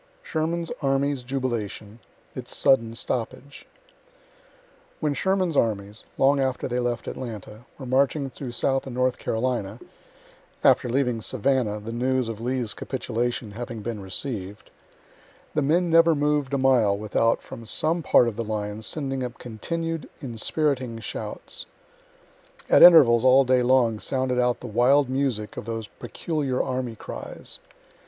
[0.23, 1.99] SHERMAN'S ARMY'S JUBILATION
[2.33, 3.67] ITS SUDDEN STOPPAGE
[4.99, 9.79] When Sherman's armies, (long after they left Atlanta,) were marching through Southand North Carolina
[10.63, 14.71] after leaving Savannah, the news of Lee's capitulation having been receiv'd
[15.53, 19.37] the men never mov'd a mile without from some part of the line sending up
[19.37, 21.67] continued, inspiriting shouts.
[22.71, 27.59] At intervals all day long sounded out the wild music of those peculiar army cries.